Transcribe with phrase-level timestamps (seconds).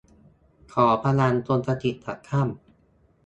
[0.73, 2.47] ขอพลังจงสถิตย์กับท่าน